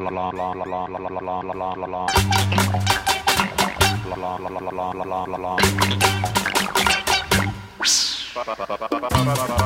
la 0.00 0.10
la 0.10 0.30
la 0.32 0.64
la 9.34 9.46
la 9.46 9.59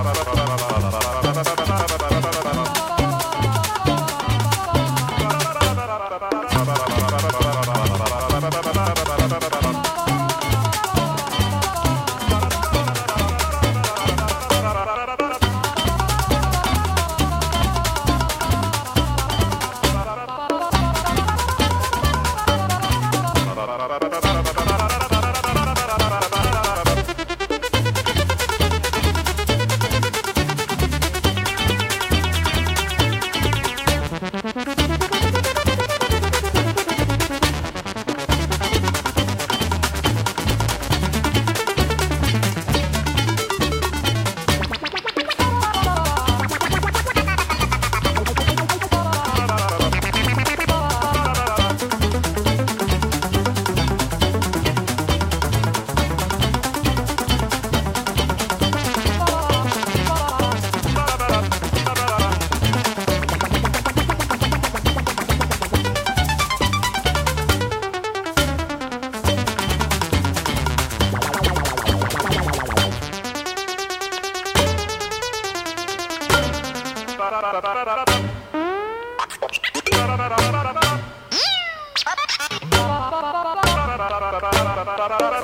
Thank 85.07 85.44